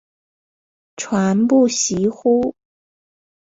[0.95, 2.55] 传不习乎？